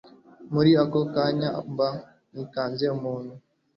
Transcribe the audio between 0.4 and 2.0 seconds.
muri ako kanya mba